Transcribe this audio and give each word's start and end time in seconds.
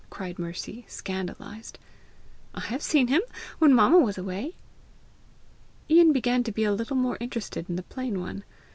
cried 0.09 0.39
Mercy, 0.39 0.83
scandalized. 0.87 1.77
"I 2.55 2.61
have 2.61 2.81
seen 2.81 3.09
him 3.09 3.21
when 3.59 3.71
mamma 3.71 3.99
was 3.99 4.17
away." 4.17 4.55
Ian 5.91 6.11
began 6.11 6.41
to 6.43 6.51
be 6.51 6.63
a 6.63 6.73
little 6.73 6.97
more 6.97 7.17
interested 7.19 7.69
in 7.69 7.75
the 7.75 7.83
plain 7.83 8.19
one. 8.19 8.43